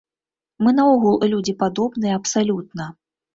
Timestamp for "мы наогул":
0.63-1.19